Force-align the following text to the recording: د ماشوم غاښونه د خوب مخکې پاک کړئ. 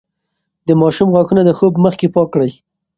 د 0.67 0.69
ماشوم 0.81 1.09
غاښونه 1.15 1.41
د 1.45 1.51
خوب 1.57 1.73
مخکې 1.85 2.07
پاک 2.15 2.27
کړئ. 2.33 2.51